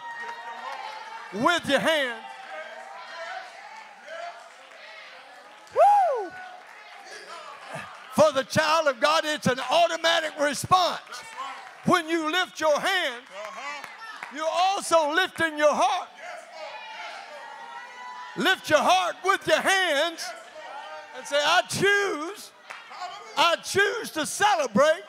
with 1.34 1.68
your 1.68 1.80
hands. 1.80 2.24
Woo! 5.76 6.32
For 8.14 8.32
the 8.32 8.44
child 8.44 8.88
of 8.88 9.02
God, 9.02 9.24
it's 9.26 9.48
an 9.48 9.60
automatic 9.70 10.32
response. 10.40 11.02
When 11.86 12.08
you 12.08 12.32
lift 12.32 12.62
your 12.62 12.80
hand, 12.80 13.24
you're 14.34 14.46
also 14.48 15.14
lifting 15.14 15.58
your 15.58 15.74
heart. 15.74 16.08
Lift 18.38 18.70
your 18.70 18.80
heart 18.80 19.18
with 19.26 19.46
your 19.46 19.60
hands 19.60 20.24
and 21.18 21.26
say, 21.26 21.38
I 21.38 21.62
choose, 21.70 22.52
I 23.38 23.56
choose 23.58 24.12
to 24.12 24.26
celebrate. 24.26 25.04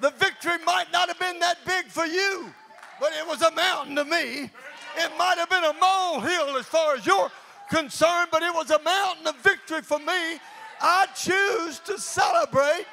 The 0.00 0.10
victory 0.10 0.58
might 0.64 0.90
not 0.92 1.08
have 1.08 1.18
been 1.18 1.38
that 1.40 1.58
big 1.64 1.86
for 1.86 2.04
you, 2.04 2.52
but 3.00 3.12
it 3.12 3.26
was 3.26 3.42
a 3.42 3.50
mountain 3.52 3.96
to 3.96 4.04
me. 4.04 4.50
It 4.96 5.10
might 5.16 5.38
have 5.38 5.48
been 5.48 5.64
a 5.64 5.72
molehill 5.74 6.56
as 6.56 6.66
far 6.66 6.96
as 6.96 7.06
you're 7.06 7.30
concerned, 7.70 8.28
but 8.30 8.42
it 8.42 8.52
was 8.52 8.70
a 8.70 8.82
mountain 8.82 9.26
of 9.26 9.36
victory 9.36 9.82
for 9.82 9.98
me. 9.98 10.38
I 10.80 11.06
choose 11.14 11.78
to 11.80 11.98
celebrate 11.98 12.86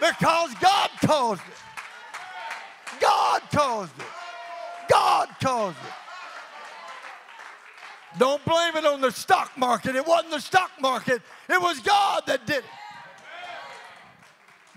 because 0.00 0.52
God 0.60 0.90
caused 1.00 1.42
it. 1.42 3.00
God 3.00 3.42
caused 3.52 3.98
it. 3.98 4.06
God 4.88 5.28
caused 5.40 5.76
it. 5.76 6.05
Don't 8.18 8.42
blame 8.44 8.76
it 8.76 8.84
on 8.84 9.00
the 9.00 9.10
stock 9.10 9.52
market. 9.56 9.94
It 9.94 10.06
wasn't 10.06 10.32
the 10.32 10.40
stock 10.40 10.70
market, 10.80 11.22
it 11.48 11.60
was 11.60 11.80
God 11.80 12.22
that 12.26 12.46
did 12.46 12.58
it. 12.58 12.64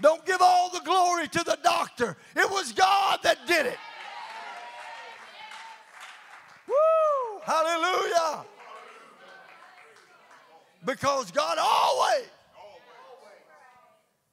Don't 0.01 0.25
give 0.25 0.41
all 0.41 0.69
the 0.69 0.79
glory 0.79 1.27
to 1.27 1.43
the 1.43 1.57
doctor. 1.61 2.15
It 2.35 2.49
was 2.49 2.71
God 2.71 3.19
that 3.23 3.45
did 3.45 3.65
it. 3.65 3.77
Woo! 6.67 7.41
Hallelujah. 7.43 8.45
Because 10.85 11.31
God 11.31 11.57
always. 11.59 12.27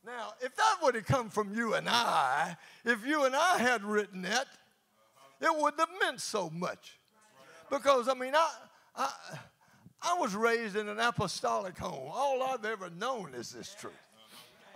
Now, 0.07 0.35
if 0.41 0.55
that 0.55 0.77
would 0.83 0.95
have 0.95 1.07
come 1.07 1.31
from 1.31 1.53
you 1.53 1.75
and 1.75 1.89
I, 1.89 2.57
if 2.85 3.05
you 3.05 3.25
and 3.25 3.35
I 3.35 3.59
had 3.59 3.83
written 3.83 4.25
it, 4.25 4.47
it 5.41 5.53
wouldn't 5.53 5.81
have 5.81 5.89
meant 6.01 6.21
so 6.21 6.49
much. 6.49 6.99
Because, 7.69 8.09
I 8.09 8.15
mean, 8.15 8.33
I, 8.37 8.49
I, 8.97 9.11
I 10.03 10.15
was 10.19 10.35
raised 10.35 10.77
in 10.77 10.89
an 10.89 10.99
apostolic 10.99 11.77
home. 11.79 12.11
All 12.13 12.43
I've 12.43 12.65
ever 12.65 12.91
known 12.91 13.35
is 13.35 13.51
this 13.51 13.75
truth. 13.75 13.93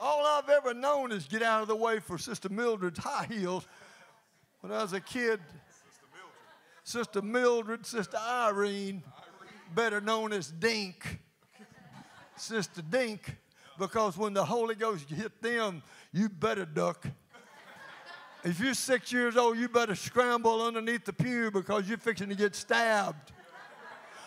All 0.00 0.24
I've 0.26 0.48
ever 0.48 0.72
known 0.74 1.12
is 1.12 1.26
get 1.26 1.42
out 1.42 1.62
of 1.62 1.68
the 1.68 1.76
way 1.76 2.00
for 2.00 2.18
Sister 2.18 2.48
Mildred's 2.48 2.98
high 2.98 3.26
heels. 3.28 3.66
When 4.60 4.72
I 4.72 4.82
was 4.82 4.92
a 4.92 5.00
kid, 5.00 5.40
Sister 6.84 7.22
Mildred, 7.22 7.86
Sister 7.86 8.16
Irene, 8.16 9.02
better 9.74 10.00
known 10.00 10.32
as 10.32 10.50
Dink, 10.50 11.20
Sister 12.36 12.82
Dink, 12.82 13.36
because 13.78 14.16
when 14.16 14.32
the 14.34 14.44
Holy 14.44 14.74
Ghost 14.74 15.08
hit 15.08 15.40
them, 15.40 15.82
you 16.12 16.28
better 16.28 16.64
duck. 16.64 17.06
If 18.42 18.58
you're 18.58 18.74
six 18.74 19.12
years 19.12 19.36
old, 19.36 19.58
you 19.58 19.68
better 19.68 19.94
scramble 19.94 20.62
underneath 20.62 21.04
the 21.04 21.12
pew 21.12 21.50
because 21.50 21.88
you're 21.88 21.98
fixing 21.98 22.30
to 22.30 22.34
get 22.34 22.54
stabbed. 22.54 23.32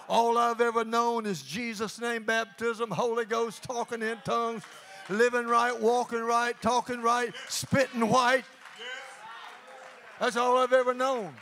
All 0.10 0.38
I've 0.38 0.62
ever 0.62 0.84
known 0.84 1.26
is 1.26 1.42
Jesus' 1.42 2.00
name 2.00 2.24
baptism, 2.24 2.92
Holy 2.92 3.26
Ghost, 3.26 3.64
talking 3.64 4.02
in 4.02 4.18
tongues, 4.26 4.64
living 5.10 5.48
right, 5.48 5.80
walking 5.80 6.22
right, 6.22 6.60
talking 6.62 7.02
right, 7.02 7.34
spitting 7.48 8.10
white. 8.10 8.44
That's 10.20 10.36
all 10.36 10.58
I've 10.58 10.74
ever 10.74 10.94
known. 10.94 11.34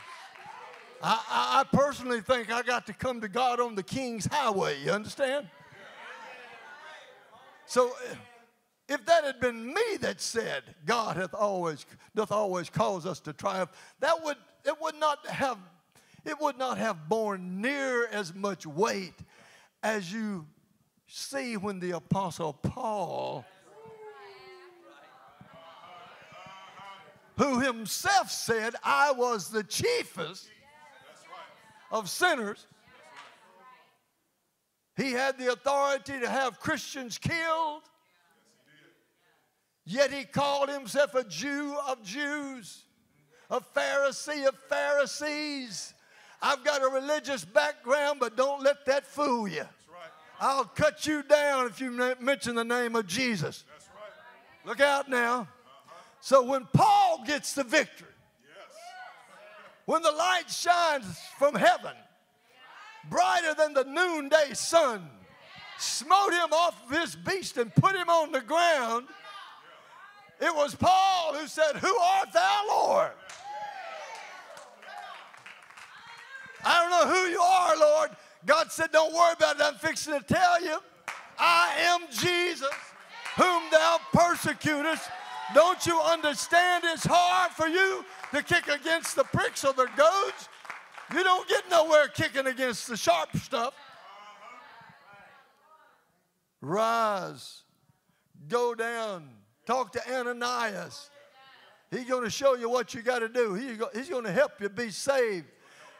I, 1.02 1.64
I, 1.70 1.76
personally 1.76 2.20
think 2.20 2.52
I 2.52 2.62
got 2.62 2.86
to 2.86 2.92
come 2.92 3.20
to 3.22 3.28
God 3.28 3.58
on 3.58 3.74
the 3.74 3.82
King's 3.82 4.26
Highway. 4.26 4.80
You 4.84 4.92
understand? 4.92 5.48
So, 7.66 7.92
if 8.88 9.04
that 9.06 9.24
had 9.24 9.40
been 9.40 9.66
me 9.66 9.96
that 10.00 10.20
said, 10.20 10.62
God 10.84 11.16
hath 11.16 11.34
always 11.34 11.86
doth 12.14 12.30
always 12.30 12.70
cause 12.70 13.06
us 13.06 13.18
to 13.20 13.32
triumph, 13.32 13.70
that 14.00 14.22
would 14.22 14.36
it 14.64 14.80
would 14.80 14.94
not 14.96 15.26
have 15.26 15.58
it 16.24 16.40
would 16.40 16.58
not 16.58 16.78
have 16.78 17.08
borne 17.08 17.60
near 17.60 18.06
as 18.06 18.34
much 18.34 18.66
weight 18.66 19.14
as 19.82 20.12
you 20.12 20.46
see 21.06 21.56
when 21.56 21.80
the 21.80 21.92
apostle 21.92 22.52
Paul 22.52 23.44
who 27.36 27.60
himself 27.60 28.30
said, 28.30 28.74
I 28.84 29.12
was 29.12 29.48
the 29.48 29.64
chiefest 29.64 30.48
of 31.90 32.08
sinners. 32.08 32.66
He 34.96 35.12
had 35.12 35.38
the 35.38 35.52
authority 35.52 36.20
to 36.20 36.28
have 36.28 36.60
Christians 36.60 37.18
killed, 37.18 37.82
yet 39.84 40.12
he 40.12 40.24
called 40.24 40.68
himself 40.68 41.14
a 41.14 41.24
Jew 41.24 41.76
of 41.88 42.02
Jews, 42.02 42.84
a 43.50 43.60
Pharisee 43.60 44.46
of 44.46 44.54
Pharisees. 44.68 45.94
I've 46.42 46.64
got 46.64 46.82
a 46.82 46.88
religious 46.88 47.44
background, 47.44 48.18
but 48.18 48.36
don't 48.36 48.62
let 48.62 48.84
that 48.86 49.06
fool 49.06 49.46
you. 49.46 49.64
I'll 50.40 50.64
cut 50.64 51.06
you 51.06 51.22
down 51.22 51.66
if 51.66 51.80
you 51.80 52.16
mention 52.18 52.56
the 52.56 52.64
name 52.64 52.96
of 52.96 53.06
Jesus. 53.06 53.64
Look 54.64 54.80
out 54.80 55.08
now. 55.08 55.46
So 56.20 56.42
when 56.42 56.66
Paul 56.72 57.22
gets 57.24 57.52
the 57.52 57.62
victory, 57.62 58.08
when 59.84 60.02
the 60.02 60.10
light 60.10 60.50
shines 60.50 61.20
from 61.38 61.54
heaven, 61.54 61.92
brighter 63.08 63.54
than 63.54 63.74
the 63.74 63.84
noonday 63.84 64.54
sun, 64.54 65.08
smote 65.78 66.32
him 66.32 66.52
off 66.52 66.80
of 66.84 66.98
his 66.98 67.14
beast 67.14 67.56
and 67.56 67.72
put 67.74 67.94
him 67.94 68.08
on 68.08 68.32
the 68.32 68.40
ground, 68.40 69.06
it 70.40 70.54
was 70.54 70.74
Paul 70.74 71.34
who 71.34 71.46
said, 71.46 71.76
Who 71.76 71.96
art 71.96 72.32
thou, 72.32 72.64
Lord? 72.68 73.12
I 76.64 76.80
don't 76.80 76.90
know 76.90 77.14
who 77.14 77.30
you 77.30 77.40
are, 77.40 77.76
Lord. 77.76 78.10
God 78.46 78.70
said, 78.70 78.92
Don't 78.92 79.14
worry 79.14 79.34
about 79.34 79.56
it. 79.56 79.62
I'm 79.62 79.74
fixing 79.74 80.18
to 80.18 80.24
tell 80.24 80.62
you. 80.62 80.78
I 81.38 81.74
am 81.78 82.00
Jesus, 82.10 82.68
whom 83.36 83.62
thou 83.70 83.98
persecutest. 84.12 85.08
Don't 85.54 85.84
you 85.86 86.00
understand 86.00 86.84
it's 86.86 87.04
hard 87.04 87.52
for 87.52 87.66
you 87.66 88.04
to 88.32 88.42
kick 88.42 88.68
against 88.68 89.16
the 89.16 89.24
pricks 89.24 89.64
or 89.64 89.72
the 89.72 89.88
goads? 89.96 90.48
You 91.12 91.22
don't 91.22 91.48
get 91.48 91.64
nowhere 91.70 92.08
kicking 92.08 92.46
against 92.46 92.88
the 92.88 92.96
sharp 92.96 93.36
stuff. 93.36 93.74
Rise, 96.60 97.62
go 98.48 98.74
down, 98.74 99.28
talk 99.66 99.92
to 99.92 100.14
Ananias. 100.14 101.10
He's 101.90 102.08
going 102.08 102.24
to 102.24 102.30
show 102.30 102.54
you 102.54 102.70
what 102.70 102.94
you 102.94 103.02
got 103.02 103.18
to 103.18 103.28
do. 103.28 103.52
He's 103.54 104.08
going 104.08 104.24
to 104.24 104.32
help 104.32 104.60
you 104.60 104.68
be 104.68 104.90
saved. 104.90 105.46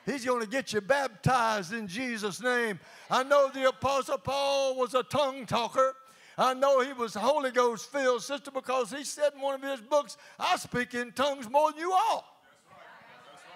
He's 0.05 0.25
going 0.25 0.41
to 0.41 0.49
get 0.49 0.73
you 0.73 0.81
baptized 0.81 1.73
in 1.73 1.87
Jesus' 1.87 2.43
name. 2.43 2.81
I 3.11 3.23
know 3.23 3.51
the 3.53 3.69
Apostle 3.69 4.19
Paul 4.19 4.77
was 4.77 4.95
a 4.95 5.03
tongue 5.03 5.47
talker. 5.47 5.95
I 6.37 6.55
know 6.55 6.81
he 6.81 6.93
was 6.93 7.15
Holy 7.15 7.51
Ghost 7.51 7.93
filled, 7.93 8.23
sister, 8.23 8.51
because 8.51 8.91
he 8.91 9.05
said 9.05 9.35
in 9.35 9.41
one 9.41 9.55
of 9.55 9.63
his 9.63 9.81
books, 9.81 10.17
I 10.39 10.57
speak 10.57 10.95
in 10.95 11.13
tongues 11.13 11.49
more 11.49 11.71
than 11.71 11.81
you 11.81 11.93
all. 11.93 12.25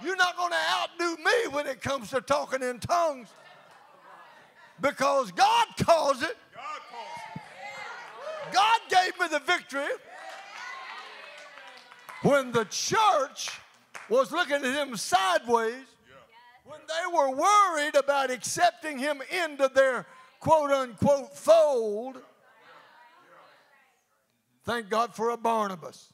You're 0.05 0.17
not 0.17 0.37
going 0.37 0.53
to 0.53 0.57
outdo 0.57 1.23
me 1.23 1.33
when 1.51 1.67
it 1.67 1.81
comes 1.81 2.11
to 2.11 2.21
talking 2.21 2.63
in 2.63 2.79
tongues 2.79 3.29
because 4.81 5.33
God 5.33 5.67
calls 5.79 6.23
it. 6.23 6.37
God 8.53 8.81
gave 8.89 9.19
me 9.19 9.27
the 9.31 9.41
victory 9.41 9.89
when 12.23 12.53
the 12.53 12.65
church 12.67 13.51
was 14.09 14.31
looking 14.33 14.57
at 14.57 14.65
him 14.65 14.97
sideways, 14.97 15.85
when 16.67 16.81
they 16.89 17.17
were 17.17 17.31
worried 17.31 17.95
about 17.95 18.31
accepting 18.31 18.99
him 18.99 19.23
into 19.45 19.71
their 19.75 20.07
quote 20.41 20.71
unquote 20.71 21.37
fold. 21.37 22.19
Thank 24.65 24.89
God 24.89 25.15
for 25.15 25.31
a 25.31 25.37
Barnabas. 25.37 26.13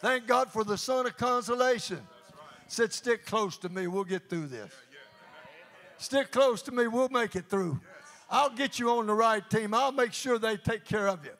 Thank 0.00 0.26
God 0.26 0.50
for 0.50 0.64
the 0.64 0.78
son 0.78 1.06
of 1.06 1.16
consolation. 1.18 2.00
Said, 2.66 2.92
stick 2.92 3.26
close 3.26 3.58
to 3.58 3.68
me. 3.68 3.86
We'll 3.86 4.04
get 4.04 4.30
through 4.30 4.46
this. 4.46 4.72
Stick 5.98 6.30
close 6.30 6.62
to 6.62 6.72
me. 6.72 6.86
We'll 6.86 7.10
make 7.10 7.36
it 7.36 7.50
through. 7.50 7.78
I'll 8.30 8.48
get 8.48 8.78
you 8.78 8.90
on 8.90 9.06
the 9.06 9.12
right 9.12 9.48
team. 9.50 9.74
I'll 9.74 9.92
make 9.92 10.14
sure 10.14 10.38
they 10.38 10.56
take 10.56 10.86
care 10.86 11.08
of 11.08 11.24
you. 11.24 11.32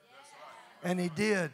And 0.83 0.99
he 0.99 1.09
did. 1.09 1.51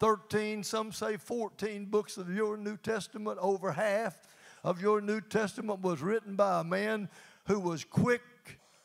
13, 0.00 0.62
some 0.62 0.92
say 0.92 1.16
14 1.16 1.86
books 1.86 2.16
of 2.16 2.34
your 2.34 2.56
New 2.56 2.76
Testament, 2.76 3.38
over 3.40 3.72
half 3.72 4.16
of 4.62 4.80
your 4.80 5.00
New 5.00 5.20
Testament 5.20 5.80
was 5.80 6.00
written 6.02 6.36
by 6.36 6.60
a 6.60 6.64
man 6.64 7.08
who 7.46 7.58
was 7.58 7.84
quick, 7.84 8.22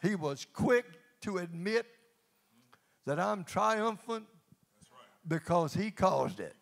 he 0.02 0.16
was 0.16 0.46
quick 0.54 0.86
to 1.22 1.38
admit 1.38 1.86
that 3.06 3.20
I'm 3.20 3.44
triumphant 3.44 4.26
because 5.28 5.74
he 5.74 5.92
caused 5.92 6.40
it. 6.40 6.56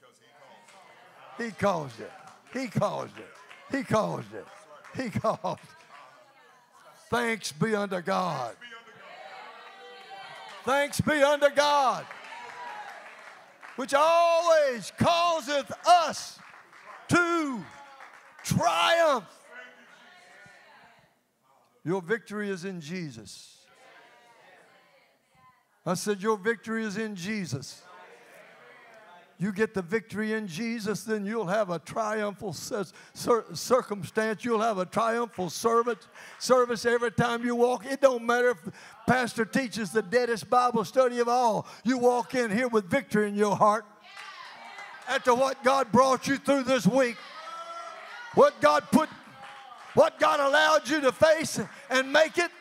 He 1.37 1.51
caused 1.51 1.99
it. 1.99 2.11
He 2.53 2.67
caused 2.67 3.17
it. 3.17 3.75
He 3.75 3.83
caused 3.83 4.33
it. 4.33 4.45
He 4.95 5.09
caused 5.09 5.59
it. 5.63 5.69
Thanks 7.09 7.51
be 7.51 7.75
unto 7.75 8.01
God. 8.01 8.55
Thanks 10.63 11.01
be 11.01 11.23
unto 11.23 11.49
God, 11.49 12.05
which 13.81 13.95
always 13.95 14.93
causeth 14.99 15.71
us 15.87 16.37
to 17.07 17.65
triumph. 18.43 19.25
Your 21.83 21.99
victory 22.03 22.51
is 22.51 22.63
in 22.63 22.79
Jesus. 22.79 23.65
I 25.83 25.95
said, 25.95 26.21
Your 26.21 26.37
victory 26.37 26.83
is 26.85 26.95
in 26.95 27.15
Jesus. 27.15 27.81
You 29.41 29.51
get 29.51 29.73
the 29.73 29.81
victory 29.81 30.33
in 30.33 30.45
Jesus, 30.45 31.01
then 31.01 31.25
you'll 31.25 31.47
have 31.47 31.71
a 31.71 31.79
triumphal 31.79 32.53
circumstance. 32.53 34.45
You'll 34.45 34.61
have 34.61 34.77
a 34.77 34.85
triumphal 34.85 35.49
service. 35.49 36.07
Service 36.37 36.85
every 36.85 37.09
time 37.09 37.43
you 37.43 37.55
walk. 37.55 37.83
It 37.87 38.01
don't 38.01 38.23
matter 38.23 38.51
if 38.51 38.59
pastor 39.07 39.43
teaches 39.43 39.89
the 39.89 40.03
deadest 40.03 40.47
Bible 40.47 40.85
study 40.85 41.17
of 41.17 41.27
all. 41.27 41.65
You 41.83 41.97
walk 41.97 42.35
in 42.35 42.51
here 42.51 42.67
with 42.67 42.85
victory 42.85 43.29
in 43.29 43.33
your 43.33 43.55
heart. 43.55 43.83
After 45.09 45.33
what 45.33 45.63
God 45.63 45.91
brought 45.91 46.27
you 46.27 46.37
through 46.37 46.61
this 46.65 46.85
week, 46.85 47.17
what 48.35 48.61
God 48.61 48.83
put, 48.91 49.09
what 49.95 50.19
God 50.19 50.39
allowed 50.39 50.87
you 50.87 51.01
to 51.01 51.11
face 51.11 51.59
and 51.89 52.13
make 52.13 52.37
it, 52.37 52.51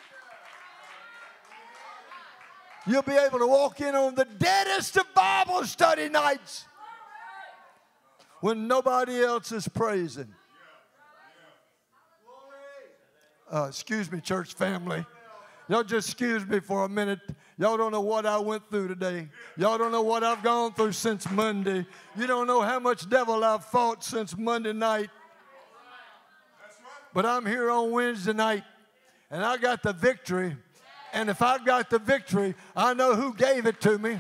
you'll 2.87 3.03
be 3.03 3.13
able 3.13 3.39
to 3.39 3.47
walk 3.47 3.83
in 3.83 3.95
on 3.95 4.15
the 4.15 4.25
deadest 4.25 4.97
of 4.97 5.05
Bible 5.15 5.67
study 5.67 6.09
nights 6.09 6.65
when 8.41 8.67
nobody 8.67 9.23
else 9.23 9.53
is 9.53 9.69
praising. 9.69 10.35
Uh, 13.53 13.67
excuse 13.69 14.11
me, 14.11 14.21
church 14.21 14.55
family. 14.55 15.05
Y'all 15.69 15.85
just 15.85 16.09
excuse 16.09 16.47
me 16.47 16.61
for 16.61 16.85
a 16.85 16.89
minute. 16.89 17.21
Y'all 17.59 17.77
don't 17.77 17.93
know 17.93 18.01
what 18.01 18.27
I 18.27 18.39
went 18.39 18.69
through 18.71 18.89
today. 18.89 19.29
Y'all 19.57 19.79
don't 19.79 19.93
know 19.93 20.03
what 20.03 20.25
I've 20.25 20.43
gone 20.43 20.73
through 20.73 20.93
since 20.93 21.31
Monday. 21.31 21.87
You 22.17 22.27
don't 22.27 22.47
know 22.47 22.61
how 22.61 22.79
much 22.79 23.09
devil 23.09 23.45
I've 23.45 23.65
fought 23.65 24.03
since 24.03 24.37
Monday 24.37 24.73
night. 24.73 25.11
But 27.13 27.27
I'm 27.27 27.45
here 27.45 27.71
on 27.71 27.91
Wednesday 27.91 28.33
night, 28.33 28.65
and 29.31 29.45
I 29.45 29.57
got 29.57 29.83
the 29.83 29.93
victory. 29.93 30.57
And 31.13 31.29
if 31.29 31.43
I 31.43 31.59
got 31.59 31.91
the 31.91 31.99
victory, 31.99 32.55
I 32.75 32.95
know 32.95 33.15
who 33.15 33.35
gave 33.35 33.67
it 33.67 33.81
to 33.83 33.99
me. 33.99 34.19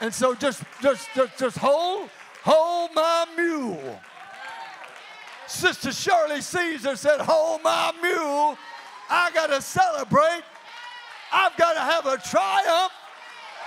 And 0.00 0.12
so 0.12 0.34
just, 0.34 0.62
just, 0.82 1.08
just, 1.14 1.38
just 1.38 1.58
hold 1.58 2.10
Hold 2.46 2.94
my 2.94 3.26
mule. 3.36 4.00
Sister 5.48 5.90
Shirley 5.90 6.40
Caesar 6.40 6.94
said, 6.94 7.20
Hold 7.20 7.64
my 7.64 7.92
mule. 8.00 8.56
I 9.10 9.32
got 9.32 9.48
to 9.48 9.60
celebrate. 9.60 10.42
I've 11.32 11.56
got 11.56 11.72
to 11.72 11.80
have 11.80 12.06
a 12.06 12.18
triumph 12.18 12.92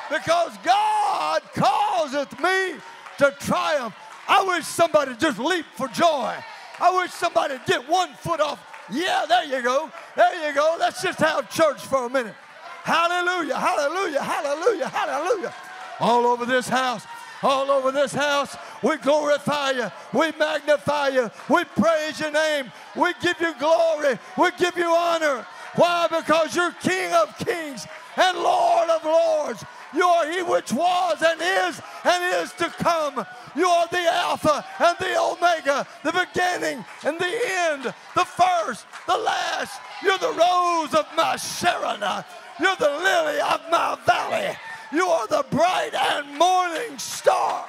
because 0.09 0.57
God 0.63 1.41
causeth 1.53 2.39
me 2.39 2.79
to 3.17 3.35
triumph. 3.41 3.93
I 4.29 4.43
wish 4.43 4.63
somebody 4.63 5.13
just 5.19 5.39
leap 5.39 5.65
for 5.75 5.89
joy. 5.89 6.33
I 6.79 6.95
wish 7.01 7.11
somebody 7.11 7.55
get 7.67 7.87
one 7.89 8.13
foot 8.13 8.39
off. 8.39 8.65
Yeah, 8.89 9.25
there 9.27 9.43
you 9.43 9.61
go. 9.61 9.91
There 10.15 10.47
you 10.47 10.55
go. 10.55 10.77
Let's 10.79 11.01
just 11.01 11.19
have 11.19 11.49
church 11.49 11.81
for 11.81 12.05
a 12.05 12.09
minute. 12.09 12.35
Hallelujah, 12.83 13.57
hallelujah, 13.57 14.23
hallelujah, 14.23 14.87
hallelujah. 14.87 15.53
All 15.99 16.25
over 16.25 16.45
this 16.45 16.69
house 16.69 17.05
all 17.43 17.71
over 17.71 17.91
this 17.91 18.13
house. 18.13 18.55
We 18.83 18.97
glorify 18.97 19.71
you. 19.71 19.91
We 20.13 20.31
magnify 20.37 21.09
you. 21.09 21.31
We 21.49 21.63
praise 21.63 22.19
your 22.19 22.31
name. 22.31 22.71
We 22.95 23.13
give 23.21 23.39
you 23.39 23.53
glory. 23.59 24.19
We 24.37 24.51
give 24.57 24.77
you 24.77 24.89
honor. 24.89 25.45
Why? 25.75 26.07
Because 26.07 26.55
you're 26.55 26.71
King 26.81 27.13
of 27.13 27.37
kings 27.37 27.85
and 28.17 28.37
Lord 28.37 28.89
of 28.89 29.03
lords. 29.03 29.63
You 29.93 30.05
are 30.05 30.31
He 30.31 30.41
which 30.43 30.71
was 30.71 31.21
and 31.21 31.41
is 31.41 31.81
and 32.03 32.43
is 32.43 32.51
to 32.53 32.65
come. 32.83 33.25
You 33.55 33.67
are 33.67 33.87
the 33.87 34.05
Alpha 34.11 34.65
and 34.79 34.97
the 34.99 35.19
Omega, 35.19 35.87
the 36.03 36.11
beginning 36.11 36.85
and 37.03 37.19
the 37.19 37.39
end, 37.45 37.83
the 38.15 38.25
first, 38.25 38.85
the 39.07 39.17
last. 39.17 39.79
You're 40.03 40.17
the 40.17 40.27
rose 40.27 40.93
of 40.93 41.07
my 41.15 41.35
Sharon. 41.35 42.01
You're 42.59 42.75
the 42.75 42.89
lily 42.89 43.39
of 43.41 43.61
my 43.71 43.97
valley. 44.05 44.55
You 44.91 45.05
are 45.05 45.27
the 45.27 45.45
bright 45.51 45.93
and 45.93 46.35
morning 46.39 46.97
star. 46.97 47.67